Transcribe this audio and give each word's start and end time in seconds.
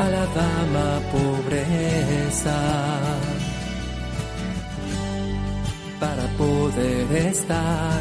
A 0.00 0.08
la 0.08 0.26
dama 0.26 1.00
pobreza, 1.12 2.58
para 6.00 6.26
poder 6.38 7.16
estar 7.28 8.00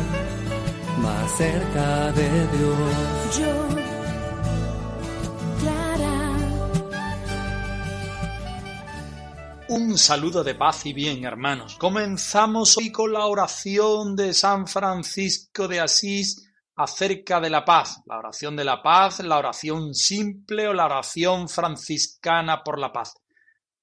más 1.01 1.31
cerca 1.37 2.11
de 2.13 2.29
Dios. 2.55 3.37
Yo, 3.37 3.53
Clara, 5.59 6.19
Un 9.67 9.97
saludo 9.97 10.41
de 10.45 10.55
paz 10.55 10.85
y 10.85 10.93
bien, 10.93 11.25
hermanos. 11.25 11.75
Comenzamos 11.77 12.77
hoy 12.77 12.93
con 12.93 13.11
la 13.11 13.25
oración 13.25 14.15
de 14.15 14.33
San 14.33 14.67
Francisco 14.67 15.67
de 15.67 15.81
Asís 15.81 16.48
acerca 16.79 17.41
de 17.41 17.49
la 17.49 17.65
paz. 17.65 18.01
La 18.05 18.17
oración 18.17 18.55
de 18.55 18.63
la 18.63 18.81
paz, 18.81 19.19
la 19.19 19.37
oración 19.37 19.93
simple 19.93 20.65
o 20.65 20.73
la 20.73 20.85
oración 20.85 21.49
franciscana 21.49 22.63
por 22.63 22.79
la 22.79 22.93
paz. 22.93 23.15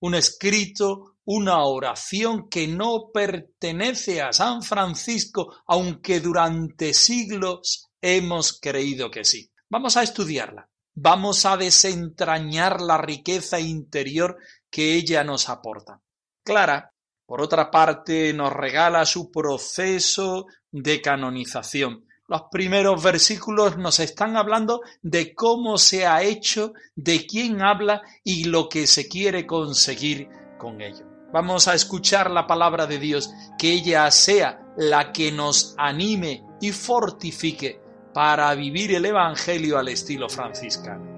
Un 0.00 0.14
escrito, 0.14 1.16
una 1.26 1.62
oración 1.64 2.48
que 2.48 2.66
no 2.66 3.10
pertenece 3.12 4.22
a 4.22 4.32
San 4.32 4.62
Francisco, 4.62 5.58
aunque 5.66 6.20
durante 6.20 6.94
siglos 6.94 7.90
hemos 8.00 8.58
creído 8.58 9.10
que 9.10 9.24
sí. 9.24 9.50
Vamos 9.68 9.98
a 9.98 10.02
estudiarla. 10.02 10.66
Vamos 10.94 11.44
a 11.44 11.58
desentrañar 11.58 12.80
la 12.80 12.96
riqueza 12.96 13.60
interior 13.60 14.38
que 14.70 14.94
ella 14.94 15.22
nos 15.22 15.50
aporta. 15.50 16.00
Clara, 16.42 16.94
por 17.26 17.42
otra 17.42 17.70
parte, 17.70 18.32
nos 18.32 18.54
regala 18.54 19.04
su 19.04 19.30
proceso 19.30 20.46
de 20.70 21.02
canonización. 21.02 22.06
Los 22.28 22.42
primeros 22.50 23.00
versículos 23.02 23.76
nos 23.78 24.00
están 24.00 24.36
hablando 24.36 24.80
de 25.00 25.32
cómo 25.32 25.78
se 25.78 26.06
ha 26.06 26.22
hecho, 26.22 26.72
de 26.96 27.24
quién 27.24 27.62
habla 27.62 28.02
y 28.24 28.44
lo 28.44 28.68
que 28.68 28.88
se 28.88 29.08
quiere 29.08 29.46
conseguir 29.46 30.28
con 30.58 30.80
ello. 30.80 31.06
Vamos 31.32 31.68
a 31.68 31.74
escuchar 31.74 32.30
la 32.32 32.46
palabra 32.46 32.86
de 32.86 32.98
Dios, 32.98 33.30
que 33.56 33.72
ella 33.72 34.10
sea 34.10 34.60
la 34.76 35.12
que 35.12 35.30
nos 35.30 35.74
anime 35.78 36.42
y 36.60 36.72
fortifique 36.72 37.80
para 38.12 38.52
vivir 38.54 38.94
el 38.94 39.04
Evangelio 39.04 39.78
al 39.78 39.88
estilo 39.88 40.28
franciscano. 40.28 41.15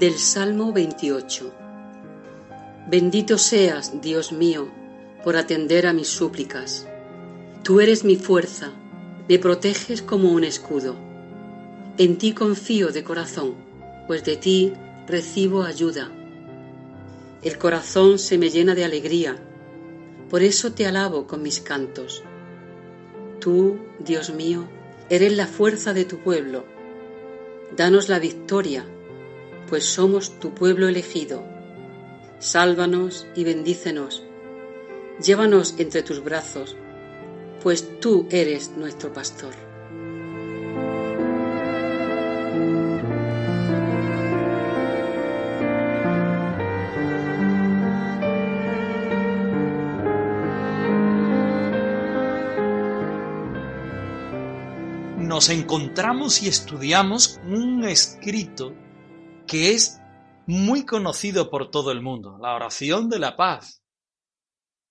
Del 0.00 0.16
Salmo 0.16 0.72
28 0.72 1.52
Bendito 2.88 3.36
seas, 3.36 4.00
Dios 4.00 4.32
mío, 4.32 4.66
por 5.22 5.36
atender 5.36 5.86
a 5.86 5.92
mis 5.92 6.08
súplicas. 6.08 6.88
Tú 7.62 7.82
eres 7.82 8.02
mi 8.02 8.16
fuerza, 8.16 8.70
me 9.28 9.38
proteges 9.38 10.00
como 10.00 10.32
un 10.32 10.44
escudo. 10.44 10.96
En 11.98 12.16
ti 12.16 12.32
confío 12.32 12.92
de 12.92 13.04
corazón, 13.04 13.56
pues 14.06 14.24
de 14.24 14.38
ti 14.38 14.72
recibo 15.06 15.64
ayuda. 15.64 16.10
El 17.42 17.58
corazón 17.58 18.18
se 18.18 18.38
me 18.38 18.48
llena 18.48 18.74
de 18.74 18.86
alegría, 18.86 19.36
por 20.30 20.42
eso 20.42 20.72
te 20.72 20.86
alabo 20.86 21.26
con 21.26 21.42
mis 21.42 21.60
cantos. 21.60 22.22
Tú, 23.38 23.76
Dios 23.98 24.32
mío, 24.32 24.64
eres 25.10 25.36
la 25.36 25.46
fuerza 25.46 25.92
de 25.92 26.06
tu 26.06 26.20
pueblo. 26.20 26.64
Danos 27.76 28.08
la 28.08 28.18
victoria 28.18 28.86
pues 29.70 29.84
somos 29.84 30.40
tu 30.40 30.52
pueblo 30.52 30.88
elegido. 30.88 31.44
Sálvanos 32.40 33.28
y 33.36 33.44
bendícenos. 33.44 34.24
Llévanos 35.22 35.76
entre 35.78 36.02
tus 36.02 36.24
brazos, 36.24 36.76
pues 37.62 38.00
tú 38.00 38.26
eres 38.30 38.72
nuestro 38.76 39.12
pastor. 39.12 39.54
Nos 55.16 55.48
encontramos 55.48 56.42
y 56.42 56.48
estudiamos 56.48 57.38
un 57.46 57.84
escrito 57.84 58.74
que 59.50 59.72
es 59.72 60.00
muy 60.46 60.86
conocido 60.86 61.50
por 61.50 61.72
todo 61.72 61.90
el 61.90 62.00
mundo, 62.00 62.38
la 62.40 62.54
oración 62.54 63.08
de 63.08 63.18
la 63.18 63.34
paz. 63.34 63.82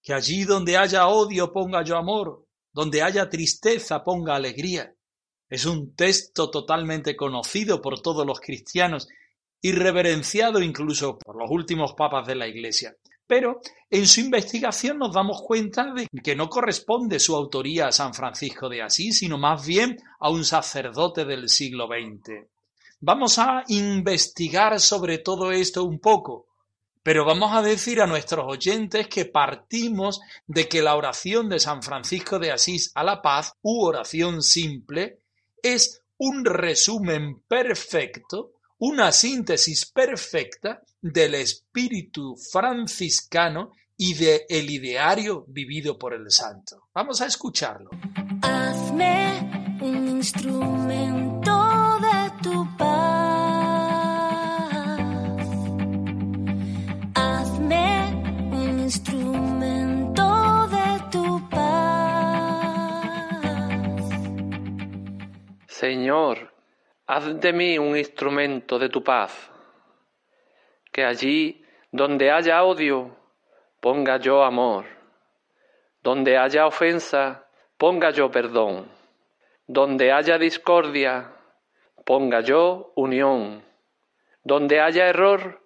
Que 0.04 0.14
allí 0.14 0.44
donde 0.44 0.76
haya 0.76 1.08
odio 1.08 1.54
ponga 1.54 1.82
yo 1.82 1.96
amor, 1.96 2.46
donde 2.74 3.02
haya 3.02 3.30
tristeza 3.30 4.04
ponga 4.04 4.36
alegría. 4.36 4.94
Es 5.48 5.66
un 5.66 5.96
texto 5.96 6.52
totalmente 6.52 7.16
conocido 7.16 7.82
por 7.82 8.02
todos 8.02 8.28
los 8.28 8.42
cristianos 8.42 9.08
y 9.62 9.72
reverenciado 9.72 10.62
incluso 10.62 11.18
por 11.18 11.38
los 11.38 11.50
últimos 11.50 11.94
papas 11.94 12.28
de 12.28 12.36
la 12.36 12.48
Iglesia. 12.50 12.98
Pero 13.26 13.62
en 13.90 14.08
su 14.08 14.20
investigación 14.20 14.98
nos 14.98 15.14
damos 15.14 15.42
cuenta 15.42 15.94
de 15.94 16.06
que 16.22 16.36
no 16.36 16.50
corresponde 16.50 17.18
su 17.22 17.34
autoría 17.34 17.88
a 17.88 17.94
San 17.94 18.14
Francisco 18.14 18.68
de 18.68 18.82
Asís, 18.82 19.20
sino 19.20 19.38
más 19.38 19.66
bien 19.66 19.96
a 20.20 20.30
un 20.30 20.44
sacerdote 20.44 21.24
del 21.24 21.48
siglo 21.48 21.88
XX. 21.88 22.59
Vamos 23.02 23.40
a 23.40 23.64
investigar 23.70 24.78
sobre 24.82 25.20
todo 25.20 25.54
esto 25.54 25.86
un 25.86 26.00
poco, 26.00 26.48
pero 27.02 27.24
vamos 27.24 27.54
a 27.54 27.62
decir 27.62 28.02
a 28.02 28.08
nuestros 28.08 28.46
oyentes 28.46 29.08
que 29.08 29.24
partimos 29.24 30.20
de 30.48 30.68
que 30.68 30.82
la 30.82 30.96
oración 30.98 31.48
de 31.48 31.60
San 31.60 31.82
Francisco 31.82 32.40
de 32.40 32.52
Asís 32.52 32.92
a 32.96 33.06
la 33.06 33.22
paz, 33.22 33.54
u 33.62 33.86
oración 33.86 34.44
simple, 34.44 35.20
es 35.64 36.02
un 36.18 36.44
resumen 36.44 37.42
perfecto, 37.48 38.52
una 38.80 39.14
síntesis 39.14 39.86
perfecta 39.86 40.82
del 41.02 41.36
espíritu 41.36 42.36
franciscano 42.52 43.72
y 43.96 44.14
del 44.14 44.70
ideario 44.70 45.46
vivido 45.48 45.98
por 45.98 46.14
el 46.14 46.30
santo. 46.32 46.90
Vamos 46.94 47.22
a 47.22 47.28
escucharlo. 47.28 47.92
hazme 48.42 49.78
un 49.82 50.18
instrumento 50.18 51.49
Señor, 65.80 66.52
haz 67.08 67.40
de 67.40 67.54
mí 67.54 67.80
un 67.80 67.96
instrumento 67.96 68.78
de 68.78 68.90
tu 68.90 69.02
paz, 69.02 69.32
que 70.92 71.06
allí 71.06 71.64
donde 71.90 72.32
haya 72.32 72.66
odio, 72.66 73.16
ponga 73.80 74.18
yo 74.18 74.44
amor, 74.44 74.84
donde 76.04 76.38
haya 76.38 76.68
ofensa, 76.68 77.48
ponga 77.78 78.10
yo 78.10 78.30
perdón, 78.30 78.92
donde 79.68 80.12
haya 80.12 80.38
discordia, 80.38 81.32
ponga 82.04 82.42
yo 82.42 82.92
unión, 82.98 83.64
donde 84.44 84.82
haya 84.82 85.08
error, 85.08 85.62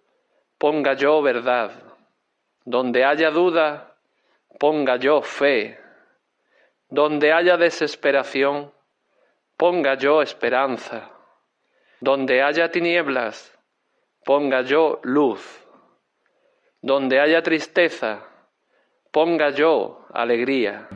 ponga 0.59 0.93
yo 0.93 1.23
verdad, 1.23 1.71
donde 2.65 3.03
haya 3.03 3.31
duda, 3.31 3.97
ponga 4.59 4.97
yo 4.97 5.23
fe, 5.23 5.79
donde 6.87 7.33
haya 7.33 7.57
desesperación, 7.57 8.71
ponga 9.63 9.93
yo 9.95 10.21
esperanza. 10.21 11.09
Donde 12.01 12.43
haya 12.43 12.69
tinieblas, 12.69 13.57
ponga 14.25 14.59
yo 14.63 14.99
luz. 15.03 15.39
Donde 16.81 17.21
haya 17.21 17.41
tristeza, 17.41 18.27
ponga 19.09 19.51
yo 19.51 20.05
alegría. 20.13 20.89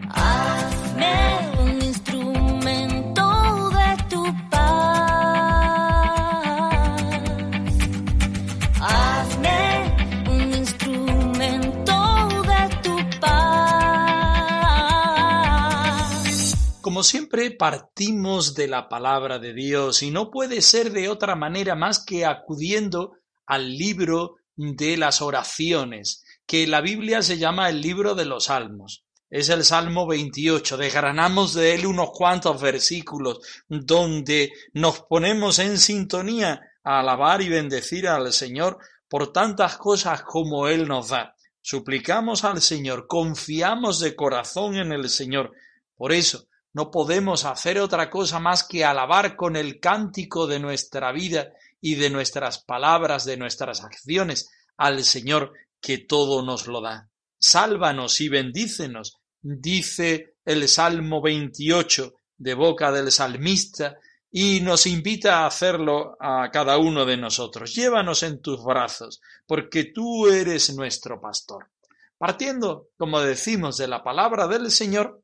Como 16.97 17.03
siempre, 17.03 17.51
partimos 17.51 18.55
de 18.55 18.67
la 18.67 18.89
palabra 18.89 19.37
de 19.37 19.53
Dios 19.53 20.01
y 20.01 20.09
no 20.09 20.31
puede 20.31 20.63
ser 20.63 20.91
de 20.91 21.09
otra 21.09 21.35
manera 21.35 21.75
más 21.75 22.03
que 22.03 22.25
acudiendo 22.25 23.11
al 23.45 23.77
libro 23.77 24.37
de 24.55 24.97
las 24.97 25.21
oraciones, 25.21 26.23
que 26.47 26.65
la 26.65 26.81
Biblia 26.81 27.21
se 27.21 27.37
llama 27.37 27.69
el 27.69 27.81
libro 27.81 28.15
de 28.15 28.25
los 28.25 28.45
Salmos. 28.45 29.05
Es 29.29 29.49
el 29.49 29.63
Salmo 29.63 30.07
28. 30.07 30.75
Desgranamos 30.75 31.53
de 31.53 31.75
él 31.75 31.85
unos 31.85 32.09
cuantos 32.09 32.59
versículos 32.59 33.41
donde 33.67 34.51
nos 34.73 35.01
ponemos 35.01 35.59
en 35.59 35.77
sintonía 35.77 36.59
a 36.83 37.01
alabar 37.01 37.43
y 37.43 37.49
bendecir 37.49 38.07
al 38.07 38.33
Señor 38.33 38.79
por 39.07 39.31
tantas 39.31 39.77
cosas 39.77 40.23
como 40.23 40.67
Él 40.67 40.87
nos 40.87 41.09
da. 41.09 41.35
Suplicamos 41.61 42.43
al 42.43 42.59
Señor, 42.59 43.05
confiamos 43.05 43.99
de 43.99 44.15
corazón 44.15 44.77
en 44.77 44.91
el 44.91 45.09
Señor. 45.11 45.51
Por 45.95 46.11
eso 46.11 46.46
no 46.77 46.91
podemos 46.91 47.43
hacer 47.45 47.79
otra 47.79 48.07
cosa 48.07 48.39
más 48.39 48.63
que 48.63 48.85
alabar 48.85 49.35
con 49.35 49.55
el 49.55 49.79
cántico 49.79 50.45
de 50.45 50.59
nuestra 50.59 51.11
vida 51.11 51.51
y 51.81 51.95
de 51.95 52.11
nuestras 52.11 52.59
palabras, 52.59 53.25
de 53.25 53.35
nuestras 53.35 53.83
acciones, 53.83 54.51
al 54.77 55.03
Señor 55.03 55.53
que 55.81 55.97
todo 55.97 56.45
nos 56.45 56.67
lo 56.67 56.81
da. 56.81 57.09
Sálvanos 57.39 58.21
y 58.21 58.29
bendícenos, 58.29 59.17
dice 59.41 60.35
el 60.45 60.67
Salmo 60.67 61.19
28 61.19 62.13
de 62.37 62.53
boca 62.53 62.91
del 62.91 63.11
salmista, 63.11 63.97
y 64.29 64.59
nos 64.61 64.85
invita 64.85 65.39
a 65.39 65.47
hacerlo 65.47 66.15
a 66.19 66.51
cada 66.51 66.77
uno 66.77 67.07
de 67.07 67.17
nosotros. 67.17 67.73
Llévanos 67.73 68.21
en 68.21 68.39
tus 68.39 68.63
brazos, 68.63 69.19
porque 69.47 69.85
tú 69.85 70.27
eres 70.27 70.75
nuestro 70.75 71.19
pastor. 71.19 71.71
Partiendo, 72.19 72.89
como 72.97 73.19
decimos, 73.19 73.77
de 73.77 73.87
la 73.87 74.03
palabra 74.03 74.47
del 74.47 74.69
Señor, 74.69 75.23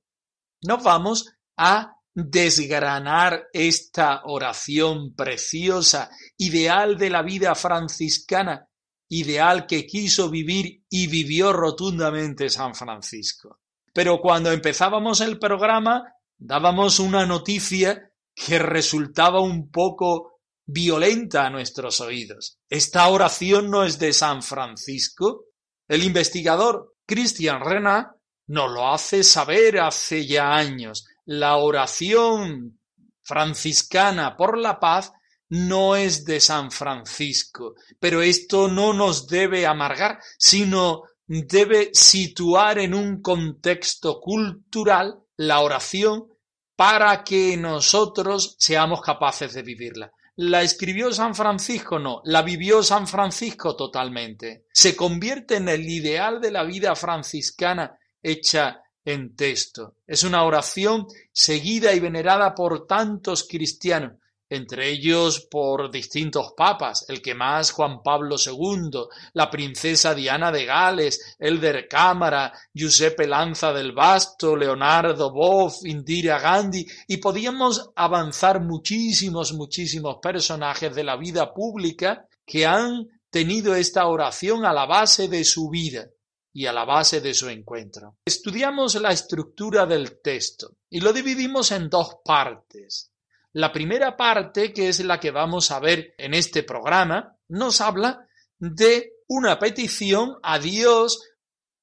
nos 0.63 0.81
vamos 0.81 1.29
a 1.57 1.95
desgranar 2.15 3.47
esta 3.51 4.21
oración 4.25 5.15
preciosa, 5.15 6.09
ideal 6.37 6.97
de 6.97 7.09
la 7.09 7.23
vida 7.23 7.55
franciscana, 7.55 8.67
ideal 9.09 9.65
que 9.65 9.85
quiso 9.85 10.29
vivir 10.29 10.83
y 10.89 11.07
vivió 11.07 11.53
rotundamente 11.53 12.49
San 12.49 12.75
Francisco. 12.75 13.59
Pero 13.93 14.19
cuando 14.21 14.51
empezábamos 14.51 15.21
el 15.21 15.37
programa, 15.39 16.03
dábamos 16.37 16.99
una 16.99 17.25
noticia 17.25 18.11
que 18.35 18.59
resultaba 18.59 19.41
un 19.41 19.69
poco 19.69 20.39
violenta 20.65 21.45
a 21.45 21.49
nuestros 21.49 22.01
oídos. 22.01 22.59
¿Esta 22.69 23.07
oración 23.07 23.69
no 23.69 23.83
es 23.83 23.99
de 23.99 24.13
San 24.13 24.41
Francisco? 24.41 25.45
El 25.87 26.03
investigador 26.03 26.95
Christian 27.05 27.61
Renat 27.61 28.07
nos 28.47 28.71
lo 28.71 28.91
hace 28.91 29.23
saber 29.23 29.79
hace 29.79 30.25
ya 30.25 30.55
años. 30.55 31.05
La 31.25 31.57
oración 31.57 32.79
franciscana 33.21 34.35
por 34.35 34.57
la 34.57 34.79
paz 34.79 35.13
no 35.49 35.95
es 35.95 36.25
de 36.25 36.39
San 36.39 36.71
Francisco, 36.71 37.75
pero 37.99 38.21
esto 38.21 38.67
no 38.67 38.91
nos 38.93 39.27
debe 39.27 39.65
amargar, 39.65 40.19
sino 40.37 41.03
debe 41.27 41.91
situar 41.93 42.79
en 42.79 42.93
un 42.93 43.21
contexto 43.21 44.19
cultural 44.19 45.19
la 45.37 45.61
oración 45.61 46.27
para 46.75 47.23
que 47.23 47.55
nosotros 47.55 48.55
seamos 48.59 49.01
capaces 49.01 49.53
de 49.53 49.61
vivirla. 49.61 50.11
¿La 50.35 50.63
escribió 50.63 51.13
San 51.13 51.35
Francisco? 51.35 51.99
No, 51.99 52.21
la 52.25 52.41
vivió 52.41 52.81
San 52.81 53.07
Francisco 53.07 53.75
totalmente. 53.75 54.65
Se 54.73 54.95
convierte 54.95 55.57
en 55.57 55.69
el 55.69 55.87
ideal 55.87 56.41
de 56.41 56.51
la 56.51 56.63
vida 56.63 56.95
franciscana 56.95 57.97
hecha 58.21 58.82
en 59.05 59.35
texto. 59.35 59.95
Es 60.07 60.23
una 60.23 60.43
oración 60.43 61.07
seguida 61.31 61.93
y 61.93 61.99
venerada 61.99 62.55
por 62.55 62.85
tantos 62.87 63.47
cristianos 63.49 64.13
entre 64.53 64.91
ellos 64.91 65.47
por 65.49 65.89
distintos 65.89 66.53
papas, 66.55 67.05
el 67.09 67.21
que 67.21 67.33
más 67.33 67.71
Juan 67.71 68.03
Pablo 68.03 68.35
II, 68.37 68.99
la 69.33 69.49
princesa 69.49 70.13
Diana 70.13 70.51
de 70.51 70.65
Gales, 70.65 71.35
Elder 71.39 71.87
Cámara, 71.87 72.53
Giuseppe 72.71 73.25
Lanza 73.25 73.73
del 73.73 73.93
Basto, 73.93 74.55
Leonardo 74.55 75.31
Boff, 75.31 75.85
Indira 75.85 76.39
Gandhi, 76.39 76.85
y 77.07 77.17
podíamos 77.17 77.89
avanzar 77.95 78.61
muchísimos, 78.61 79.53
muchísimos 79.53 80.17
personajes 80.21 80.93
de 80.93 81.03
la 81.03 81.17
vida 81.17 81.51
pública 81.51 82.27
que 82.45 82.67
han 82.67 83.07
tenido 83.31 83.73
esta 83.73 84.05
oración 84.05 84.65
a 84.65 84.73
la 84.73 84.85
base 84.85 85.27
de 85.27 85.43
su 85.43 85.69
vida 85.69 86.09
y 86.53 86.67
a 86.67 86.73
la 86.73 86.85
base 86.85 87.19
de 87.19 87.33
su 87.33 87.49
encuentro. 87.49 88.17
Estudiamos 88.25 88.95
la 88.95 89.11
estructura 89.11 89.85
del 89.85 90.21
texto 90.21 90.77
y 90.89 91.01
lo 91.01 91.11
dividimos 91.11 91.71
en 91.71 91.89
dos 91.89 92.17
partes. 92.23 93.11
La 93.53 93.71
primera 93.71 94.15
parte, 94.15 94.71
que 94.71 94.89
es 94.89 95.03
la 95.03 95.19
que 95.19 95.31
vamos 95.31 95.71
a 95.71 95.79
ver 95.79 96.13
en 96.17 96.33
este 96.33 96.63
programa, 96.63 97.37
nos 97.49 97.81
habla 97.81 98.27
de 98.57 99.13
una 99.27 99.59
petición 99.59 100.37
a 100.41 100.59
Dios. 100.59 101.21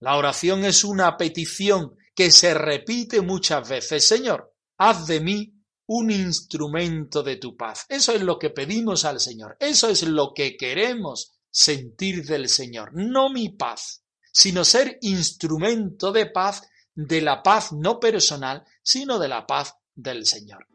La 0.01 0.17
oración 0.17 0.65
es 0.65 0.85
una 0.85 1.17
petición 1.17 1.97
que 2.15 2.31
se 2.31 2.55
repite 2.55 3.21
muchas 3.21 3.69
veces. 3.69 4.07
Señor, 4.07 4.55
haz 4.79 5.07
de 5.07 5.21
mí 5.21 5.55
un 5.87 6.11
instrumento 6.11 7.23
de 7.23 7.37
tu 7.37 7.57
paz. 7.57 7.87
Eso 7.89 8.13
es 8.13 8.23
lo 8.23 8.39
que 8.39 8.51
pedimos 8.51 9.05
al 9.05 9.19
Señor. 9.19 9.57
Eso 9.59 9.89
es 9.89 10.05
lo 10.05 10.33
que 10.35 10.57
queremos 10.57 11.33
sentir 11.51 12.25
del 12.25 12.49
Señor. 12.49 12.91
No 12.95 13.31
mi 13.31 13.49
paz, 13.51 14.00
sino 14.33 14.65
ser 14.65 14.99
instrumento 15.03 16.13
de 16.13 16.27
paz, 16.27 16.63
de 16.95 17.21
la 17.21 17.43
paz 17.43 17.73
no 17.73 17.99
personal, 17.99 18.65
sino 18.83 19.19
de 19.19 19.29
la 19.29 19.47
paz 19.47 19.75
del 19.95 20.27
Señor. 20.27 20.67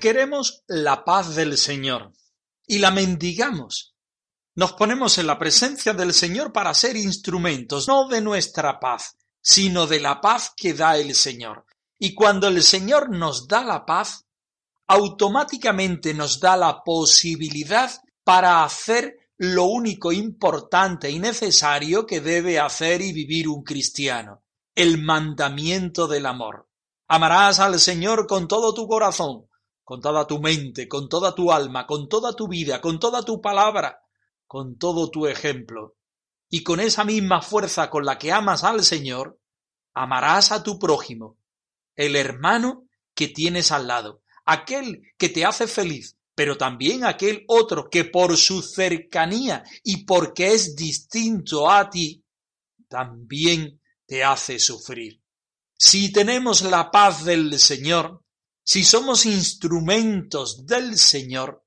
Queremos 0.00 0.64
la 0.66 1.04
paz 1.04 1.34
del 1.34 1.58
Señor 1.58 2.12
y 2.66 2.78
la 2.78 2.90
mendigamos. 2.90 3.94
Nos 4.54 4.72
ponemos 4.72 5.18
en 5.18 5.26
la 5.26 5.38
presencia 5.38 5.92
del 5.92 6.14
Señor 6.14 6.52
para 6.52 6.72
ser 6.72 6.96
instrumentos, 6.96 7.86
no 7.86 8.08
de 8.08 8.22
nuestra 8.22 8.80
paz, 8.80 9.18
sino 9.42 9.86
de 9.86 10.00
la 10.00 10.20
paz 10.22 10.52
que 10.56 10.72
da 10.72 10.96
el 10.96 11.14
Señor. 11.14 11.66
Y 11.98 12.14
cuando 12.14 12.48
el 12.48 12.62
Señor 12.62 13.10
nos 13.10 13.46
da 13.46 13.62
la 13.62 13.84
paz, 13.84 14.24
automáticamente 14.86 16.14
nos 16.14 16.40
da 16.40 16.56
la 16.56 16.82
posibilidad 16.82 17.90
para 18.24 18.64
hacer 18.64 19.18
lo 19.36 19.64
único 19.64 20.12
importante 20.12 21.10
y 21.10 21.18
necesario 21.18 22.06
que 22.06 22.22
debe 22.22 22.58
hacer 22.58 23.02
y 23.02 23.12
vivir 23.12 23.48
un 23.48 23.62
cristiano, 23.62 24.42
el 24.74 24.96
mandamiento 24.96 26.08
del 26.08 26.24
amor. 26.24 26.69
Amarás 27.12 27.58
al 27.58 27.80
Señor 27.80 28.28
con 28.28 28.46
todo 28.46 28.72
tu 28.72 28.86
corazón, 28.86 29.48
con 29.82 30.00
toda 30.00 30.28
tu 30.28 30.38
mente, 30.40 30.86
con 30.86 31.08
toda 31.08 31.34
tu 31.34 31.50
alma, 31.50 31.84
con 31.84 32.08
toda 32.08 32.34
tu 32.34 32.46
vida, 32.46 32.80
con 32.80 33.00
toda 33.00 33.24
tu 33.24 33.40
palabra, 33.40 33.98
con 34.46 34.78
todo 34.78 35.10
tu 35.10 35.26
ejemplo. 35.26 35.96
Y 36.48 36.62
con 36.62 36.78
esa 36.78 37.02
misma 37.02 37.42
fuerza 37.42 37.90
con 37.90 38.04
la 38.04 38.16
que 38.16 38.30
amas 38.30 38.62
al 38.62 38.84
Señor, 38.84 39.40
amarás 39.92 40.52
a 40.52 40.62
tu 40.62 40.78
prójimo, 40.78 41.36
el 41.96 42.14
hermano 42.14 42.84
que 43.12 43.26
tienes 43.26 43.72
al 43.72 43.88
lado, 43.88 44.22
aquel 44.44 45.02
que 45.18 45.30
te 45.30 45.44
hace 45.44 45.66
feliz, 45.66 46.16
pero 46.36 46.56
también 46.56 47.04
aquel 47.04 47.44
otro 47.48 47.90
que 47.90 48.04
por 48.04 48.36
su 48.36 48.62
cercanía 48.62 49.64
y 49.82 50.04
porque 50.04 50.52
es 50.54 50.76
distinto 50.76 51.68
a 51.68 51.90
ti, 51.90 52.24
también 52.88 53.80
te 54.06 54.22
hace 54.22 54.60
sufrir. 54.60 55.19
Si 55.82 56.12
tenemos 56.12 56.60
la 56.60 56.90
paz 56.90 57.24
del 57.24 57.58
Señor, 57.58 58.22
si 58.62 58.84
somos 58.84 59.24
instrumentos 59.24 60.66
del 60.66 60.98
Señor, 60.98 61.64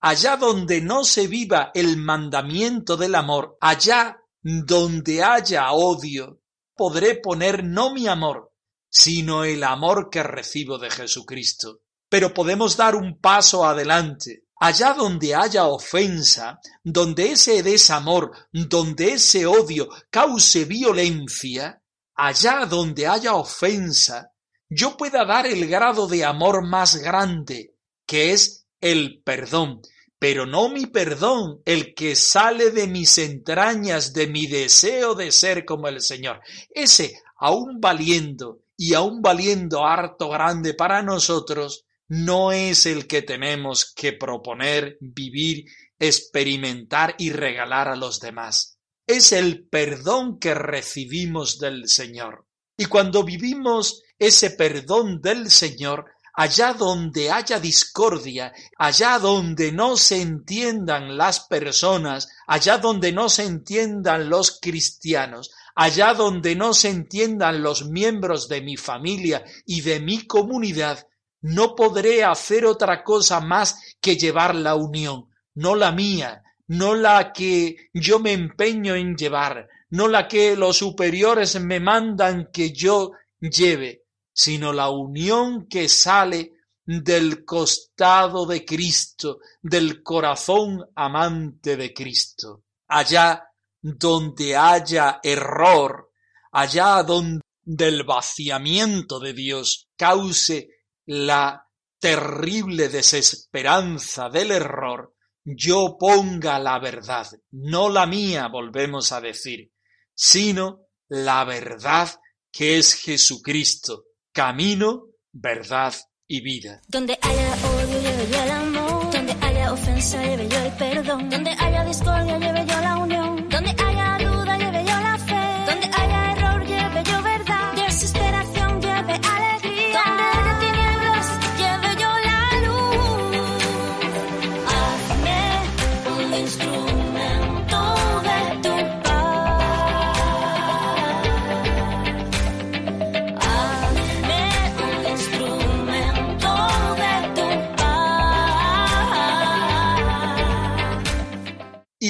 allá 0.00 0.36
donde 0.36 0.80
no 0.80 1.04
se 1.04 1.28
viva 1.28 1.70
el 1.72 1.96
mandamiento 1.96 2.96
del 2.96 3.14
amor, 3.14 3.56
allá 3.60 4.18
donde 4.42 5.22
haya 5.22 5.70
odio, 5.70 6.40
podré 6.74 7.14
poner 7.14 7.62
no 7.62 7.94
mi 7.94 8.08
amor, 8.08 8.52
sino 8.90 9.44
el 9.44 9.62
amor 9.62 10.10
que 10.10 10.24
recibo 10.24 10.76
de 10.76 10.90
Jesucristo. 10.90 11.82
pero 12.08 12.34
podemos 12.34 12.76
dar 12.76 12.96
un 12.96 13.20
paso 13.20 13.64
adelante. 13.64 14.46
Allá 14.56 14.94
donde 14.94 15.32
haya 15.36 15.66
ofensa, 15.66 16.58
donde 16.82 17.30
ese 17.30 17.62
desamor, 17.62 18.32
donde 18.52 19.12
ese 19.12 19.46
odio 19.46 19.88
cause 20.10 20.64
violencia, 20.64 21.83
allá 22.14 22.66
donde 22.66 23.06
haya 23.06 23.34
ofensa, 23.34 24.32
yo 24.68 24.96
pueda 24.96 25.24
dar 25.24 25.46
el 25.46 25.66
grado 25.66 26.06
de 26.06 26.24
amor 26.24 26.66
más 26.66 26.96
grande, 26.96 27.74
que 28.06 28.32
es 28.32 28.66
el 28.80 29.22
perdón, 29.24 29.80
pero 30.18 30.46
no 30.46 30.68
mi 30.68 30.86
perdón, 30.86 31.60
el 31.64 31.94
que 31.94 32.16
sale 32.16 32.70
de 32.70 32.86
mis 32.86 33.18
entrañas, 33.18 34.12
de 34.14 34.26
mi 34.26 34.46
deseo 34.46 35.14
de 35.14 35.30
ser 35.30 35.64
como 35.64 35.88
el 35.88 36.00
Señor. 36.00 36.40
Ese, 36.70 37.20
aún 37.36 37.80
valiendo 37.80 38.62
y 38.76 38.94
aún 38.94 39.20
valiendo 39.20 39.84
harto 39.84 40.30
grande 40.30 40.74
para 40.74 41.02
nosotros, 41.02 41.84
no 42.08 42.52
es 42.52 42.86
el 42.86 43.06
que 43.06 43.22
tenemos 43.22 43.92
que 43.94 44.12
proponer, 44.12 44.96
vivir, 45.00 45.64
experimentar 45.98 47.14
y 47.18 47.30
regalar 47.30 47.88
a 47.88 47.96
los 47.96 48.20
demás. 48.20 48.73
Es 49.06 49.32
el 49.32 49.66
perdón 49.68 50.38
que 50.38 50.54
recibimos 50.54 51.58
del 51.58 51.88
Señor. 51.88 52.46
Y 52.76 52.86
cuando 52.86 53.22
vivimos 53.22 54.02
ese 54.18 54.50
perdón 54.50 55.20
del 55.20 55.50
Señor, 55.50 56.06
allá 56.34 56.72
donde 56.72 57.30
haya 57.30 57.60
discordia, 57.60 58.52
allá 58.78 59.18
donde 59.18 59.72
no 59.72 59.96
se 59.96 60.22
entiendan 60.22 61.16
las 61.16 61.40
personas, 61.40 62.28
allá 62.46 62.78
donde 62.78 63.12
no 63.12 63.28
se 63.28 63.44
entiendan 63.44 64.28
los 64.28 64.58
cristianos, 64.60 65.50
allá 65.74 66.14
donde 66.14 66.56
no 66.56 66.72
se 66.72 66.88
entiendan 66.88 67.62
los 67.62 67.86
miembros 67.88 68.48
de 68.48 68.62
mi 68.62 68.76
familia 68.76 69.44
y 69.66 69.82
de 69.82 70.00
mi 70.00 70.26
comunidad, 70.26 71.06
no 71.42 71.74
podré 71.74 72.24
hacer 72.24 72.64
otra 72.64 73.04
cosa 73.04 73.40
más 73.40 73.96
que 74.00 74.16
llevar 74.16 74.54
la 74.54 74.76
unión, 74.76 75.28
no 75.54 75.74
la 75.74 75.92
mía, 75.92 76.43
no 76.68 76.94
la 76.94 77.32
que 77.32 77.90
yo 77.92 78.18
me 78.18 78.32
empeño 78.32 78.94
en 78.94 79.16
llevar, 79.16 79.68
no 79.90 80.08
la 80.08 80.26
que 80.26 80.56
los 80.56 80.78
superiores 80.78 81.60
me 81.60 81.80
mandan 81.80 82.50
que 82.52 82.72
yo 82.72 83.12
lleve, 83.40 84.04
sino 84.32 84.72
la 84.72 84.90
unión 84.90 85.66
que 85.66 85.88
sale 85.88 86.52
del 86.86 87.44
costado 87.44 88.46
de 88.46 88.64
Cristo, 88.64 89.38
del 89.62 90.02
corazón 90.02 90.84
amante 90.94 91.76
de 91.76 91.92
Cristo. 91.92 92.64
Allá 92.88 93.48
donde 93.80 94.56
haya 94.56 95.20
error, 95.22 96.10
allá 96.52 97.02
donde 97.02 97.42
el 97.78 98.04
vaciamiento 98.04 99.18
de 99.18 99.32
Dios 99.32 99.88
cause 99.96 100.68
la 101.06 101.66
terrible 101.98 102.88
desesperanza 102.88 104.28
del 104.28 104.50
error, 104.50 105.13
yo 105.44 105.96
ponga 105.98 106.58
la 106.58 106.78
verdad, 106.78 107.26
no 107.52 107.88
la 107.88 108.06
mía, 108.06 108.48
volvemos 108.48 109.12
a 109.12 109.20
decir, 109.20 109.70
sino 110.14 110.86
la 111.08 111.44
verdad 111.44 112.08
que 112.50 112.78
es 112.78 112.94
Jesucristo, 112.94 114.04
camino, 114.32 115.08
verdad 115.32 115.94
y 116.26 116.40
vida. 116.40 116.80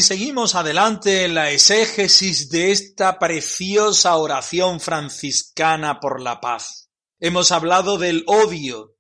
Seguimos 0.05 0.55
adelante 0.55 1.25
en 1.25 1.35
la 1.35 1.51
exégesis 1.51 2.51
de 2.51 2.73
esta 2.73 3.19
preciosa 3.19 4.17
oración 4.17 4.79
franciscana 4.79 5.99
por 5.99 6.21
la 6.21 6.41
paz. 6.41 6.91
Hemos 7.19 7.53
hablado 7.53 7.97
del 7.97 8.23
odio 8.27 8.97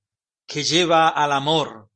que 0.47 0.65
lleva 0.65 1.09
al 1.09 1.33
amor. 1.33 1.91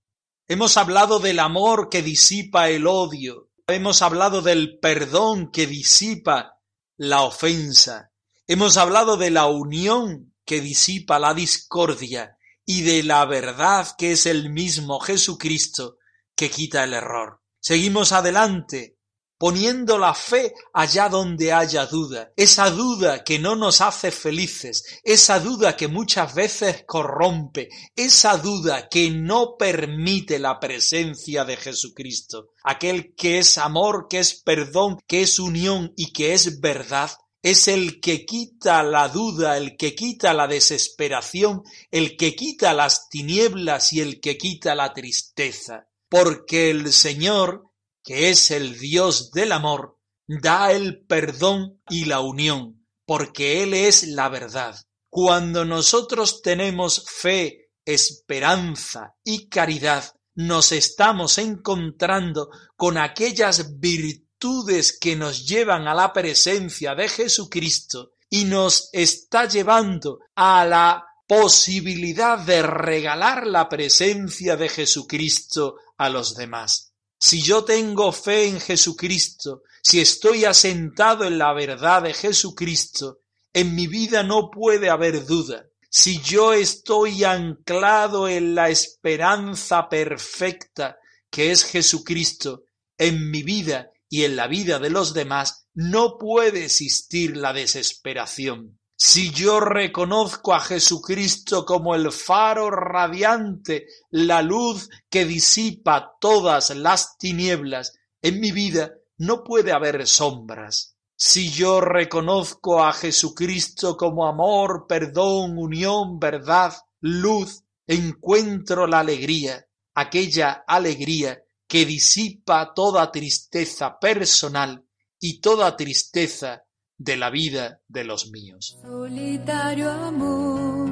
Hemos 0.46 0.76
hablado 0.76 1.20
del 1.20 1.38
amor 1.38 1.88
que 1.88 2.02
disipa 2.02 2.68
el 2.68 2.86
odio. 2.86 3.50
Hemos 3.66 4.02
hablado 4.02 4.42
del 4.42 4.78
perdón 4.78 5.50
que 5.50 5.66
disipa 5.66 6.58
la 6.98 7.22
ofensa. 7.22 8.12
Hemos 8.46 8.76
hablado 8.76 9.16
de 9.16 9.30
la 9.30 9.46
unión 9.46 10.34
que 10.44 10.60
disipa 10.60 11.18
la 11.18 11.32
discordia 11.32 12.36
y 12.66 12.82
de 12.82 13.02
la 13.02 13.24
verdad 13.24 13.88
que 13.96 14.12
es 14.12 14.26
el 14.26 14.50
mismo 14.50 15.00
Jesucristo 15.00 15.96
que 16.36 16.50
quita 16.50 16.84
el 16.84 16.92
error. 16.92 17.40
Seguimos 17.58 18.12
adelante 18.12 18.97
poniendo 19.38 19.98
la 19.98 20.14
fe 20.14 20.52
allá 20.74 21.08
donde 21.08 21.52
haya 21.52 21.86
duda, 21.86 22.32
esa 22.36 22.70
duda 22.70 23.22
que 23.22 23.38
no 23.38 23.54
nos 23.54 23.80
hace 23.80 24.10
felices, 24.10 25.00
esa 25.04 25.38
duda 25.38 25.76
que 25.76 25.86
muchas 25.86 26.34
veces 26.34 26.84
corrompe, 26.86 27.68
esa 27.94 28.36
duda 28.36 28.88
que 28.88 29.10
no 29.10 29.56
permite 29.56 30.38
la 30.40 30.58
presencia 30.58 31.44
de 31.44 31.56
Jesucristo, 31.56 32.50
aquel 32.64 33.14
que 33.14 33.38
es 33.38 33.56
amor, 33.56 34.08
que 34.10 34.18
es 34.18 34.34
perdón, 34.34 34.98
que 35.06 35.22
es 35.22 35.38
unión 35.38 35.92
y 35.96 36.12
que 36.12 36.34
es 36.34 36.60
verdad, 36.60 37.10
es 37.42 37.68
el 37.68 38.00
que 38.00 38.26
quita 38.26 38.82
la 38.82 39.08
duda, 39.08 39.56
el 39.56 39.76
que 39.76 39.94
quita 39.94 40.34
la 40.34 40.48
desesperación, 40.48 41.62
el 41.90 42.16
que 42.16 42.34
quita 42.34 42.74
las 42.74 43.08
tinieblas 43.08 43.92
y 43.92 44.00
el 44.00 44.20
que 44.20 44.36
quita 44.36 44.74
la 44.74 44.92
tristeza. 44.92 45.86
Porque 46.08 46.70
el 46.70 46.92
Señor, 46.92 47.67
que 48.08 48.30
es 48.30 48.50
el 48.50 48.78
Dios 48.78 49.32
del 49.32 49.52
amor, 49.52 49.98
da 50.26 50.72
el 50.72 51.04
perdón 51.04 51.82
y 51.90 52.06
la 52.06 52.20
unión, 52.20 52.86
porque 53.04 53.62
Él 53.62 53.74
es 53.74 54.04
la 54.04 54.30
verdad. 54.30 54.80
Cuando 55.10 55.66
nosotros 55.66 56.40
tenemos 56.40 57.04
fe, 57.06 57.68
esperanza 57.84 59.14
y 59.22 59.50
caridad, 59.50 60.10
nos 60.36 60.72
estamos 60.72 61.36
encontrando 61.36 62.48
con 62.76 62.96
aquellas 62.96 63.78
virtudes 63.78 64.98
que 64.98 65.14
nos 65.14 65.46
llevan 65.46 65.86
a 65.86 65.92
la 65.92 66.10
presencia 66.14 66.94
de 66.94 67.10
Jesucristo 67.10 68.12
y 68.30 68.46
nos 68.46 68.88
está 68.94 69.46
llevando 69.46 70.20
a 70.34 70.64
la 70.64 71.04
posibilidad 71.26 72.38
de 72.38 72.62
regalar 72.62 73.46
la 73.46 73.68
presencia 73.68 74.56
de 74.56 74.70
Jesucristo 74.70 75.76
a 75.98 76.08
los 76.08 76.34
demás. 76.34 76.87
Si 77.18 77.42
yo 77.42 77.64
tengo 77.64 78.12
fe 78.12 78.46
en 78.46 78.60
Jesucristo, 78.60 79.62
si 79.82 80.00
estoy 80.00 80.44
asentado 80.44 81.24
en 81.24 81.38
la 81.38 81.52
verdad 81.52 82.02
de 82.02 82.14
Jesucristo, 82.14 83.20
en 83.52 83.74
mi 83.74 83.86
vida 83.86 84.22
no 84.22 84.50
puede 84.50 84.88
haber 84.88 85.26
duda. 85.26 85.66
Si 85.90 86.20
yo 86.20 86.52
estoy 86.52 87.24
anclado 87.24 88.28
en 88.28 88.54
la 88.54 88.68
esperanza 88.68 89.88
perfecta 89.88 90.98
que 91.30 91.50
es 91.50 91.64
Jesucristo, 91.64 92.64
en 92.96 93.30
mi 93.30 93.42
vida 93.42 93.90
y 94.08 94.24
en 94.24 94.36
la 94.36 94.46
vida 94.46 94.78
de 94.78 94.90
los 94.90 95.14
demás, 95.14 95.66
no 95.74 96.18
puede 96.18 96.64
existir 96.64 97.36
la 97.36 97.52
desesperación. 97.52 98.78
Si 99.00 99.30
yo 99.30 99.60
reconozco 99.60 100.52
a 100.52 100.58
Jesucristo 100.58 101.64
como 101.64 101.94
el 101.94 102.10
faro 102.10 102.68
radiante, 102.68 103.86
la 104.10 104.42
luz 104.42 104.90
que 105.08 105.24
disipa 105.24 106.16
todas 106.20 106.70
las 106.70 107.16
tinieblas, 107.16 107.96
en 108.20 108.40
mi 108.40 108.50
vida 108.50 108.90
no 109.18 109.44
puede 109.44 109.70
haber 109.70 110.04
sombras. 110.08 110.96
Si 111.14 111.48
yo 111.48 111.80
reconozco 111.80 112.82
a 112.82 112.92
Jesucristo 112.92 113.96
como 113.96 114.26
amor, 114.26 114.86
perdón, 114.88 115.58
unión, 115.58 116.18
verdad, 116.18 116.74
luz, 117.00 117.62
encuentro 117.86 118.88
la 118.88 118.98
alegría, 118.98 119.64
aquella 119.94 120.64
alegría 120.66 121.40
que 121.68 121.86
disipa 121.86 122.74
toda 122.74 123.12
tristeza 123.12 123.96
personal 124.00 124.84
y 125.20 125.40
toda 125.40 125.76
tristeza 125.76 126.64
de 126.98 127.16
la 127.16 127.30
vida 127.30 127.80
de 127.88 128.04
los 128.04 128.30
míos. 128.30 128.78
Solitario 128.82 129.90
amor, 129.90 130.90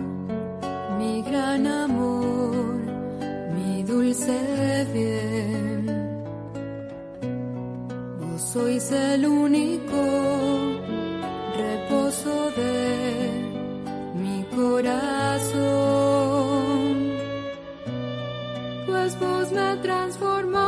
mi 0.98 1.20
gran 1.22 1.66
amor, 1.66 2.76
mi 3.54 3.82
dulce 3.82 4.86
bien. 4.94 5.86
Vos 8.20 8.40
sois 8.52 8.92
el 8.92 9.26
único 9.26 10.00
reposo 11.56 12.50
de 12.52 13.42
mi 14.14 14.44
corazón, 14.54 15.56
pues 18.86 19.18
vos 19.18 19.50
me 19.50 19.76
transformaste. 19.82 20.65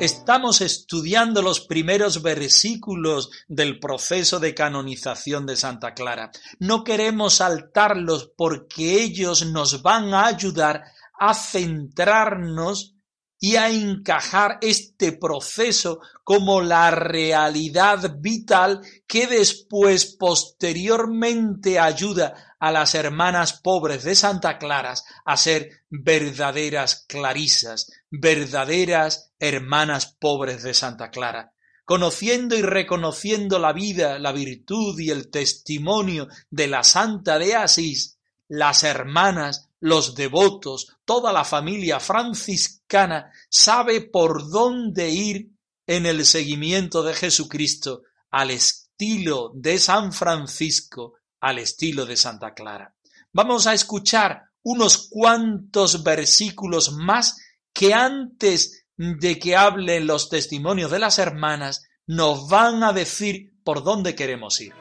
Estamos 0.00 0.60
estudiando 0.60 1.40
los 1.40 1.60
primeros 1.60 2.22
versículos 2.22 3.30
del 3.48 3.78
proceso 3.78 4.38
de 4.40 4.54
canonización 4.54 5.46
de 5.46 5.56
Santa 5.56 5.94
Clara. 5.94 6.30
No 6.58 6.84
queremos 6.84 7.36
saltarlos 7.36 8.30
porque 8.36 9.02
ellos 9.02 9.46
nos 9.46 9.82
van 9.82 10.12
a 10.12 10.26
ayudar 10.26 10.84
a 11.18 11.32
centrarnos 11.32 12.94
y 13.38 13.56
a 13.56 13.70
encajar 13.70 14.58
este 14.60 15.12
proceso 15.12 16.00
como 16.24 16.60
la 16.60 16.90
realidad 16.90 18.16
vital 18.18 18.80
que 19.06 19.26
después 19.26 20.16
posteriormente 20.18 21.78
ayuda 21.78 22.56
a 22.58 22.72
las 22.72 22.94
hermanas 22.94 23.60
pobres 23.60 24.04
de 24.04 24.14
Santa 24.14 24.58
Clara 24.58 24.94
a 25.24 25.36
ser 25.36 25.84
verdaderas 25.90 27.04
clarisas, 27.06 27.90
verdaderas 28.10 29.25
hermanas 29.38 30.06
pobres 30.18 30.62
de 30.62 30.74
Santa 30.74 31.10
Clara. 31.10 31.52
Conociendo 31.84 32.56
y 32.56 32.62
reconociendo 32.62 33.58
la 33.58 33.72
vida, 33.72 34.18
la 34.18 34.32
virtud 34.32 34.98
y 34.98 35.10
el 35.10 35.30
testimonio 35.30 36.28
de 36.50 36.66
la 36.66 36.82
Santa 36.82 37.38
de 37.38 37.54
Asís, 37.54 38.18
las 38.48 38.82
hermanas 38.82 39.66
los 39.80 40.14
devotos, 40.14 40.96
toda 41.04 41.32
la 41.32 41.44
familia 41.44 42.00
franciscana 42.00 43.30
sabe 43.48 44.00
por 44.00 44.50
dónde 44.50 45.10
ir 45.10 45.50
en 45.86 46.06
el 46.06 46.24
seguimiento 46.24 47.02
de 47.02 47.14
Jesucristo 47.14 48.02
al 48.30 48.50
estilo 48.50 49.52
de 49.54 49.78
San 49.78 50.12
Francisco, 50.12 51.14
al 51.40 51.58
estilo 51.58 52.04
de 52.06 52.16
Santa 52.16 52.54
Clara. 52.54 52.94
Vamos 53.32 53.66
a 53.66 53.74
escuchar 53.74 54.42
unos 54.62 55.08
cuantos 55.08 56.02
versículos 56.02 56.92
más 56.92 57.36
que 57.72 57.94
antes 57.94 58.85
de 58.96 59.38
que 59.38 59.56
hablen 59.56 60.06
los 60.06 60.28
testimonios 60.28 60.90
de 60.90 60.98
las 60.98 61.18
hermanas 61.18 61.86
nos 62.06 62.48
van 62.48 62.82
a 62.82 62.92
decir 62.92 63.52
por 63.64 63.82
dónde 63.82 64.14
queremos 64.14 64.60
ir. 64.60 64.72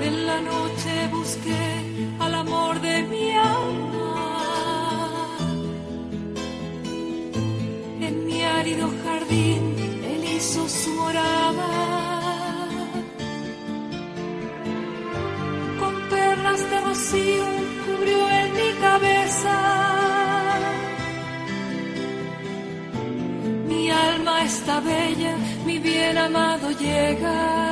En 0.00 0.26
la 0.26 0.40
noche 0.40 1.08
busqué 1.10 2.16
al 2.20 2.34
amor 2.34 2.80
de 2.80 3.02
mi 3.02 3.32
alma 3.32 3.76
jardín, 9.04 9.74
él 10.04 10.24
hizo 10.36 10.68
su 10.68 10.90
morada. 10.90 11.68
Con 15.80 16.08
perlas 16.08 16.70
de 16.70 16.80
rocío 16.80 17.55
bella, 24.84 25.36
mi 25.64 25.78
bien 25.78 26.16
amado 26.18 26.70
llega. 26.70 27.66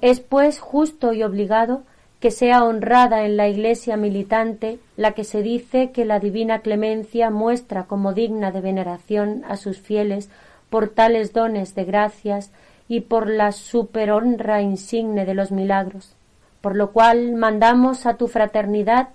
Es 0.00 0.20
pues 0.20 0.58
justo 0.58 1.12
y 1.12 1.22
obligado 1.22 1.82
que 2.18 2.30
sea 2.30 2.64
honrada 2.64 3.24
en 3.24 3.36
la 3.36 3.48
Iglesia 3.48 3.96
militante 3.96 4.78
la 4.96 5.12
que 5.12 5.24
se 5.24 5.42
dice 5.42 5.90
que 5.90 6.04
la 6.04 6.20
divina 6.20 6.60
clemencia 6.60 7.30
muestra 7.30 7.84
como 7.84 8.14
digna 8.14 8.50
de 8.50 8.60
veneración 8.60 9.44
a 9.46 9.56
sus 9.56 9.78
fieles 9.78 10.30
por 10.70 10.88
tales 10.88 11.32
dones 11.32 11.74
de 11.74 11.84
gracias 11.84 12.50
y 12.88 13.00
por 13.00 13.28
la 13.28 13.52
superhonra 13.52 14.62
insigne 14.62 15.26
de 15.26 15.34
los 15.34 15.50
milagros, 15.50 16.14
por 16.60 16.76
lo 16.76 16.92
cual 16.92 17.34
mandamos 17.34 18.06
a 18.06 18.16
tu 18.16 18.28
fraternidad, 18.28 19.10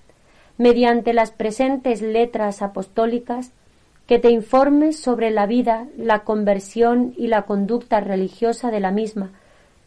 mediante 0.57 1.13
las 1.13 1.31
presentes 1.31 2.01
letras 2.01 2.61
apostólicas, 2.61 3.53
que 4.07 4.19
te 4.19 4.31
informes 4.31 4.99
sobre 4.99 5.31
la 5.31 5.45
vida, 5.45 5.87
la 5.97 6.23
conversión 6.23 7.13
y 7.17 7.27
la 7.27 7.43
conducta 7.43 7.99
religiosa 7.99 8.71
de 8.71 8.79
la 8.79 8.91
misma, 8.91 9.31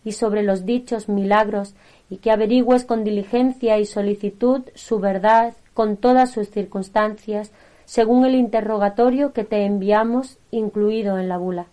y 0.05 0.13
sobre 0.13 0.43
los 0.43 0.65
dichos 0.65 1.09
milagros 1.09 1.75
y 2.09 2.19
que 2.19 2.31
averigües 2.31 2.85
con 2.85 3.05
diligencia 3.05 3.79
y 3.79 3.87
solicitud 3.87 4.63
su 4.75 4.99
verdad 4.99 5.55
con 5.75 5.97
todas 5.97 6.31
sus 6.31 6.51
circunstancias, 6.51 7.53
según 7.85 8.25
el 8.25 8.35
interrogatorio 8.35 9.33
que 9.33 9.45
te 9.45 9.65
enviamos 9.65 10.39
incluido 10.51 11.19
en 11.19 11.29
la 11.29 11.39
bula. 11.39 11.67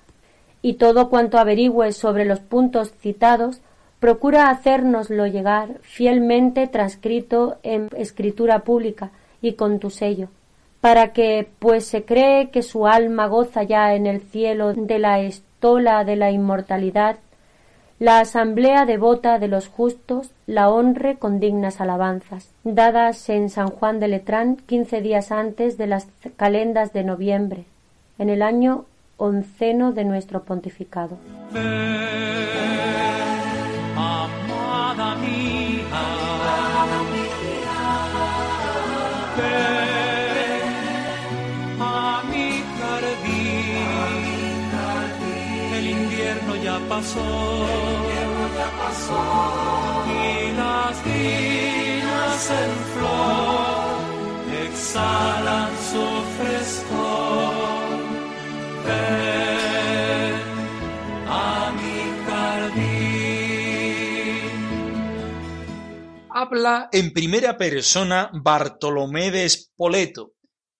Y 0.61 0.73
todo 0.73 1.09
cuanto 1.09 1.37
averigües 1.37 1.97
sobre 1.97 2.25
los 2.25 2.39
puntos 2.39 2.93
citados, 2.99 3.61
procura 3.99 4.49
hacérnoslo 4.49 5.27
llegar 5.27 5.79
fielmente 5.81 6.67
transcrito 6.67 7.57
en 7.63 7.89
escritura 7.95 8.59
pública 8.59 9.11
y 9.41 9.53
con 9.53 9.79
tu 9.79 9.89
sello, 9.89 10.29
para 10.81 11.13
que, 11.13 11.47
pues 11.59 11.85
se 11.85 12.05
cree 12.05 12.49
que 12.49 12.61
su 12.61 12.87
alma 12.87 13.27
goza 13.27 13.63
ya 13.63 13.93
en 13.93 14.05
el 14.05 14.21
cielo 14.21 14.73
de 14.73 14.99
la 14.99 15.19
estola 15.19 16.03
de 16.03 16.15
la 16.15 16.31
inmortalidad, 16.31 17.17
la 17.99 18.19
asamblea 18.19 18.85
devota 18.85 19.39
de 19.39 19.47
los 19.47 19.69
justos 19.69 20.29
la 20.45 20.69
honre 20.69 21.17
con 21.17 21.39
dignas 21.39 21.81
alabanzas, 21.81 22.51
dadas 22.63 23.27
en 23.29 23.49
San 23.49 23.69
Juan 23.69 23.99
de 23.99 24.07
Letrán 24.07 24.57
quince 24.57 25.01
días 25.01 25.31
antes 25.31 25.77
de 25.77 25.87
las 25.87 26.07
calendas 26.35 26.93
de 26.93 27.03
noviembre, 27.03 27.65
en 28.19 28.29
el 28.29 28.43
año 28.43 28.85
onceno 29.17 29.93
de 29.93 30.05
nuestro 30.05 30.43
pontificado. 30.43 31.17
Pasó, 46.97 47.21
ya 48.57 48.69
pasó, 48.81 49.21
y 50.07 50.51
las 50.57 50.95
viñas 51.05 52.41
en 52.63 52.73
flor 52.93 53.85
exhalan 54.65 55.71
su 55.91 56.05
frescor. 56.37 57.97
Ven 58.85 60.41
a 61.27 61.71
mi 61.77 61.99
jardín. 62.25 62.95
Habla 66.29 66.89
en 66.91 67.13
primera 67.13 67.57
persona 67.57 68.31
Bartolomé 68.33 69.29
de 69.29 69.47
Spoleto 69.47 70.36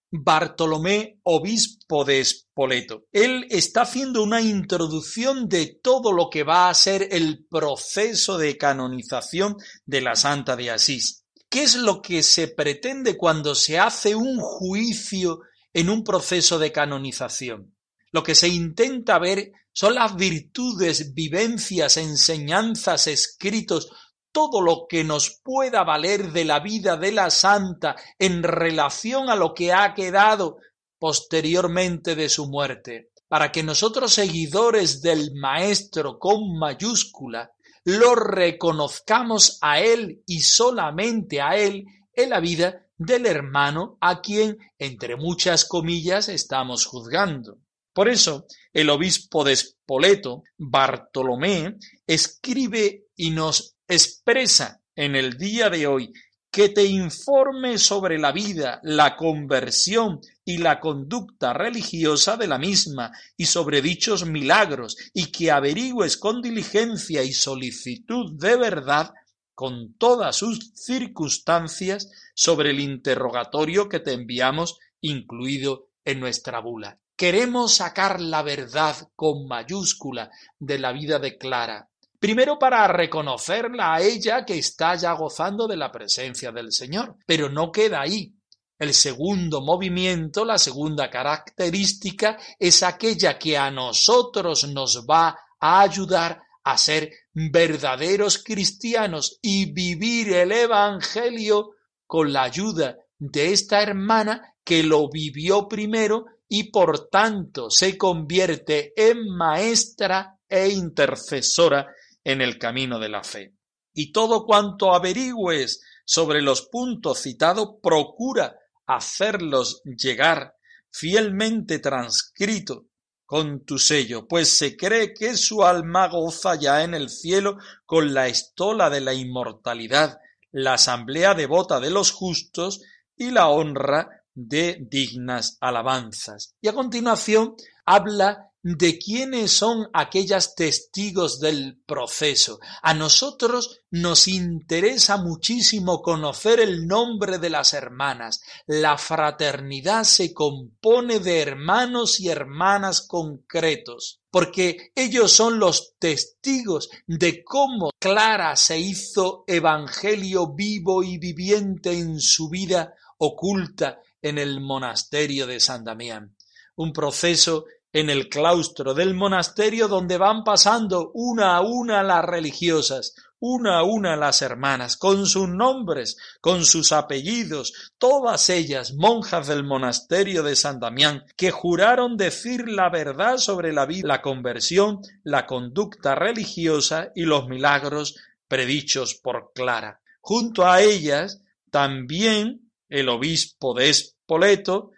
Bartolomé, 0.09 1.19
obispo 1.23 2.05
de 2.05 2.23
Spoleto. 2.23 3.05
Él 3.11 3.45
está 3.49 3.81
haciendo 3.81 4.23
una 4.23 4.41
introducción 4.41 5.49
de 5.49 5.79
todo 5.81 6.13
lo 6.13 6.29
que 6.29 6.43
va 6.43 6.69
a 6.69 6.73
ser 6.73 7.09
el 7.11 7.45
proceso 7.49 8.37
de 8.37 8.57
canonización 8.57 9.57
de 9.85 10.01
la 10.01 10.15
Santa 10.15 10.55
de 10.55 10.71
Asís. 10.71 11.25
¿Qué 11.49 11.63
es 11.63 11.75
lo 11.75 12.01
que 12.01 12.23
se 12.23 12.47
pretende 12.47 13.17
cuando 13.17 13.55
se 13.55 13.79
hace 13.79 14.15
un 14.15 14.39
juicio 14.39 15.39
en 15.73 15.89
un 15.89 16.03
proceso 16.03 16.57
de 16.59 16.71
canonización? 16.71 17.75
Lo 18.11 18.23
que 18.23 18.35
se 18.35 18.47
intenta 18.47 19.19
ver 19.19 19.51
son 19.71 19.95
las 19.95 20.15
virtudes, 20.15 21.13
vivencias, 21.13 21.97
enseñanzas, 21.97 23.07
escritos, 23.07 23.91
todo 24.37 24.61
lo 24.61 24.85
que 24.87 25.03
nos 25.03 25.41
pueda 25.43 25.83
valer 25.83 26.31
de 26.31 26.45
la 26.45 26.59
vida 26.59 26.95
de 26.95 27.11
la 27.11 27.31
santa 27.31 27.95
en 28.19 28.43
relación 28.43 29.31
a 29.31 29.35
lo 29.35 29.55
que 29.55 29.73
ha 29.73 29.95
quedado 29.95 30.57
posteriormente 30.99 32.13
de 32.13 32.29
su 32.29 32.47
muerte, 32.47 33.09
para 33.27 33.51
que 33.51 33.63
nosotros 33.63 34.13
seguidores 34.13 35.01
del 35.01 35.31
Maestro 35.33 36.19
con 36.19 36.55
mayúscula 36.59 37.51
lo 37.83 38.13
reconozcamos 38.13 39.57
a 39.59 39.79
Él 39.79 40.21
y 40.27 40.41
solamente 40.41 41.41
a 41.41 41.57
Él 41.57 41.85
en 42.13 42.29
la 42.29 42.39
vida 42.39 42.85
del 42.95 43.25
hermano 43.25 43.97
a 44.01 44.21
quien, 44.21 44.59
entre 44.77 45.15
muchas 45.15 45.65
comillas, 45.65 46.29
estamos 46.29 46.85
juzgando. 46.85 47.57
Por 47.91 48.07
eso, 48.07 48.45
el 48.71 48.91
obispo 48.91 49.43
de 49.43 49.55
Spoleto, 49.55 50.43
Bartolomé, 50.59 51.77
escribe 52.05 53.05
y 53.15 53.31
nos 53.31 53.76
expresa 53.87 54.81
en 54.95 55.15
el 55.15 55.37
día 55.37 55.69
de 55.69 55.87
hoy 55.87 56.13
que 56.51 56.69
te 56.69 56.85
informe 56.85 57.77
sobre 57.77 58.17
la 58.17 58.31
vida, 58.31 58.79
la 58.83 59.15
conversión 59.15 60.19
y 60.43 60.57
la 60.57 60.79
conducta 60.79 61.53
religiosa 61.53 62.35
de 62.37 62.47
la 62.47 62.57
misma 62.57 63.11
y 63.35 63.45
sobre 63.45 63.81
dichos 63.81 64.25
milagros 64.25 64.97
y 65.13 65.31
que 65.31 65.51
averigües 65.51 66.17
con 66.17 66.41
diligencia 66.41 67.23
y 67.23 67.31
solicitud 67.31 68.33
de 68.39 68.55
verdad 68.55 69.13
con 69.53 69.95
todas 69.97 70.35
sus 70.35 70.71
circunstancias 70.75 72.09
sobre 72.33 72.71
el 72.71 72.79
interrogatorio 72.79 73.89
que 73.89 73.99
te 73.99 74.13
enviamos 74.13 74.77
incluido 75.01 75.89
en 76.05 76.19
nuestra 76.19 76.59
bula. 76.59 76.99
Queremos 77.15 77.75
sacar 77.75 78.21
la 78.21 78.43
verdad 78.43 78.95
con 79.15 79.47
mayúscula 79.47 80.29
de 80.59 80.79
la 80.79 80.91
vida 80.91 81.19
de 81.19 81.37
Clara, 81.37 81.89
Primero 82.19 82.57
para 82.57 82.87
reconocerla 82.87 83.93
a 83.93 84.01
ella 84.01 84.43
que 84.43 84.57
está 84.57 84.95
ya 84.95 85.13
gozando 85.13 85.67
de 85.67 85.77
la 85.77 85.91
presencia 85.91 86.51
del 86.51 86.71
Señor. 86.71 87.15
Pero 87.25 87.49
no 87.49 87.71
queda 87.71 88.01
ahí. 88.01 88.33
El 88.79 88.93
segundo 88.93 89.61
movimiento, 89.61 90.45
la 90.45 90.57
segunda 90.57 91.09
característica, 91.09 92.37
es 92.59 92.83
aquella 92.83 93.37
que 93.37 93.57
a 93.57 93.71
nosotros 93.71 94.67
nos 94.67 95.05
va 95.09 95.37
a 95.59 95.81
ayudar 95.81 96.41
a 96.63 96.77
ser 96.77 97.11
verdaderos 97.33 98.43
cristianos 98.43 99.39
y 99.41 99.71
vivir 99.71 100.33
el 100.33 100.51
Evangelio 100.51 101.71
con 102.05 102.33
la 102.33 102.43
ayuda 102.43 102.97
de 103.17 103.51
esta 103.51 103.81
hermana 103.81 104.55
que 104.63 104.83
lo 104.83 105.09
vivió 105.09 105.67
primero 105.67 106.25
y 106.47 106.71
por 106.71 107.09
tanto 107.09 107.69
se 107.69 107.97
convierte 107.97 108.93
en 108.95 109.27
maestra 109.35 110.37
e 110.47 110.69
intercesora 110.69 111.87
en 112.27 112.41
el 112.41 112.59
camino 112.59 112.99
de 112.99 113.07
la 113.07 113.23
fe. 113.23 113.55
Y 113.93 114.11
todo 114.11 114.45
cuanto 114.45 114.93
averigües 114.93 115.81
sobre 116.05 116.41
los 116.41 116.63
puntos 116.63 117.21
citados, 117.21 117.75
procura 117.81 118.53
hacerlos 118.85 119.81
llegar 119.85 120.53
fielmente 120.91 121.79
transcrito 121.79 122.87
con 123.25 123.63
tu 123.63 123.79
sello, 123.79 124.27
pues 124.27 124.57
se 124.57 124.75
cree 124.75 125.13
que 125.13 125.37
su 125.37 125.63
alma 125.63 126.09
goza 126.09 126.55
ya 126.55 126.83
en 126.83 126.93
el 126.93 127.09
cielo 127.09 127.59
con 127.85 128.13
la 128.13 128.27
estola 128.27 128.89
de 128.89 128.99
la 128.99 129.13
inmortalidad, 129.13 130.19
la 130.51 130.73
asamblea 130.73 131.33
devota 131.33 131.79
de 131.79 131.91
los 131.91 132.11
justos 132.11 132.81
y 133.15 133.31
la 133.31 133.47
honra 133.47 134.09
de 134.33 134.77
dignas 134.81 135.57
alabanzas. 135.61 136.55
Y 136.59 136.67
a 136.67 136.73
continuación 136.73 137.55
habla 137.85 138.46
de 138.75 138.99
quiénes 138.99 139.53
son 139.53 139.87
aquellas 139.93 140.53
testigos 140.53 141.39
del 141.39 141.79
proceso. 141.85 142.59
A 142.81 142.93
nosotros 142.93 143.79
nos 143.91 144.27
interesa 144.27 145.15
muchísimo 145.15 146.01
conocer 146.01 146.59
el 146.59 146.85
nombre 146.85 147.37
de 147.37 147.49
las 147.49 147.71
hermanas. 147.71 148.41
La 148.65 148.97
fraternidad 148.97 150.03
se 150.03 150.33
compone 150.33 151.21
de 151.21 151.39
hermanos 151.39 152.19
y 152.19 152.27
hermanas 152.27 153.07
concretos, 153.07 154.19
porque 154.29 154.91
ellos 154.95 155.31
son 155.31 155.59
los 155.59 155.93
testigos 155.97 156.89
de 157.05 157.45
cómo 157.45 157.91
Clara 157.97 158.57
se 158.57 158.77
hizo 158.79 159.45
evangelio 159.47 160.53
vivo 160.53 161.03
y 161.03 161.17
viviente 161.17 161.93
en 161.97 162.19
su 162.19 162.49
vida 162.49 162.95
oculta 163.17 164.01
en 164.21 164.37
el 164.37 164.59
monasterio 164.59 165.47
de 165.47 165.61
San 165.61 165.85
Damián. 165.85 166.35
Un 166.75 166.91
proceso 166.91 167.65
en 167.93 168.09
el 168.09 168.29
claustro 168.29 168.93
del 168.93 169.13
monasterio 169.13 169.87
donde 169.87 170.17
van 170.17 170.43
pasando 170.43 171.11
una 171.13 171.55
a 171.55 171.61
una 171.61 172.03
las 172.03 172.23
religiosas, 172.23 173.15
una 173.39 173.79
a 173.79 173.83
una 173.83 174.15
las 174.15 174.41
hermanas, 174.41 174.97
con 174.97 175.25
sus 175.25 175.47
nombres, 175.47 176.17
con 176.41 176.65
sus 176.65 176.91
apellidos, 176.91 177.91
todas 177.97 178.49
ellas 178.49 178.93
monjas 178.93 179.47
del 179.47 179.63
monasterio 179.63 180.43
de 180.43 180.55
San 180.55 180.79
Damián, 180.79 181.23
que 181.35 181.51
juraron 181.51 182.17
decir 182.17 182.67
la 182.67 182.89
verdad 182.89 183.37
sobre 183.37 183.73
la 183.73 183.85
vida, 183.85 184.07
la 184.07 184.21
conversión, 184.21 185.01
la 185.23 185.45
conducta 185.45 186.15
religiosa 186.15 187.11
y 187.15 187.23
los 187.23 187.47
milagros 187.47 188.15
predichos 188.47 189.15
por 189.15 189.51
Clara. 189.53 190.01
Junto 190.21 190.65
a 190.65 190.81
ellas 190.81 191.41
también 191.69 192.71
el 192.89 193.09
obispo 193.09 193.73
de 193.73 193.89
Espoleto, 193.89 194.91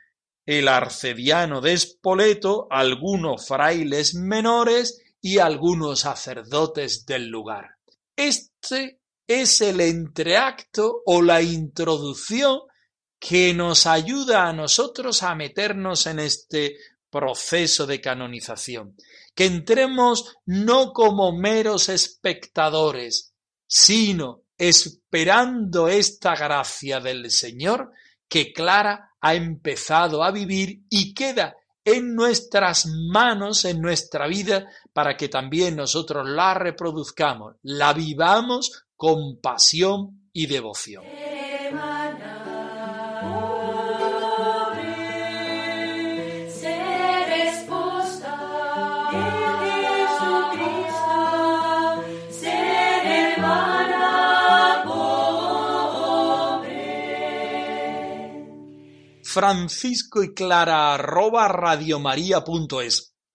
el 0.49 0.67
arcediano 0.67 1.61
de 1.61 1.73
Espoleto, 1.73 2.65
algunos 2.71 3.47
frailes 3.47 4.15
menores 4.15 4.99
y 5.21 5.37
algunos 5.37 5.99
sacerdotes 5.99 7.05
del 7.05 7.27
lugar. 7.27 7.75
Este 8.15 8.99
es 9.27 9.61
el 9.61 9.79
entreacto 9.79 11.03
o 11.05 11.21
la 11.21 11.43
introducción 11.43 12.61
que 13.19 13.53
nos 13.53 13.85
ayuda 13.85 14.47
a 14.47 14.53
nosotros 14.53 15.21
a 15.21 15.35
meternos 15.35 16.07
en 16.07 16.17
este 16.17 16.77
proceso 17.11 17.85
de 17.85 18.01
canonización, 18.01 18.95
que 19.35 19.45
entremos 19.45 20.35
no 20.47 20.93
como 20.93 21.31
meros 21.31 21.89
espectadores, 21.89 23.35
sino 23.67 24.45
esperando 24.57 25.89
esta 25.89 26.35
gracia 26.35 26.99
del 26.99 27.29
Señor 27.29 27.91
que 28.27 28.51
Clara 28.51 29.08
ha 29.21 29.35
empezado 29.35 30.23
a 30.23 30.31
vivir 30.31 30.83
y 30.89 31.13
queda 31.13 31.55
en 31.83 32.15
nuestras 32.15 32.85
manos, 32.85 33.65
en 33.65 33.81
nuestra 33.81 34.27
vida, 34.27 34.67
para 34.93 35.17
que 35.17 35.27
también 35.27 35.75
nosotros 35.75 36.27
la 36.27 36.53
reproduzcamos, 36.53 37.55
la 37.63 37.93
vivamos 37.93 38.85
con 38.95 39.39
pasión 39.41 40.29
y 40.33 40.47
devoción. 40.47 41.03
Francisco 59.29 60.23
y 60.23 60.33
clara 60.33 60.95
arroba. 60.95 61.47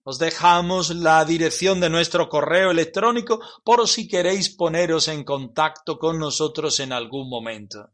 Os 0.03 0.19
dejamos 0.19 0.89
la 0.89 1.25
dirección 1.25 1.79
de 1.79 1.89
nuestro 1.89 2.27
correo 2.29 2.71
electrónico 2.71 3.39
por 3.63 3.87
si 3.87 4.07
queréis 4.07 4.49
poneros 4.49 5.07
en 5.07 5.23
contacto 5.23 5.97
con 5.97 6.19
nosotros 6.19 6.79
en 6.79 6.91
algún 6.91 7.29
momento. 7.29 7.91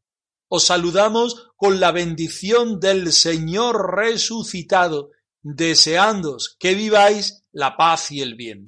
Os 0.49 0.65
saludamos 0.65 1.51
con 1.55 1.79
la 1.79 1.91
bendición 1.91 2.79
del 2.79 3.13
Señor 3.13 3.95
resucitado, 3.95 5.11
deseándos 5.41 6.57
que 6.59 6.73
viváis 6.73 7.45
la 7.51 7.77
paz 7.77 8.11
y 8.11 8.21
el 8.21 8.35
bien. 8.35 8.67